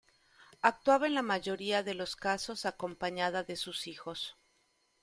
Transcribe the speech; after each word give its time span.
Actuaba 0.63 1.05
en 1.05 1.13
la 1.13 1.21
mayoría 1.21 1.83
de 1.83 1.93
los 1.93 2.15
casos 2.15 2.65
acompañada 2.65 3.43
de 3.43 3.55
sus 3.55 3.85
hijos. 3.85 4.35